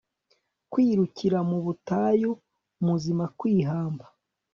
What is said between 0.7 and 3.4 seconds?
kwirukira mu butayu, muzima,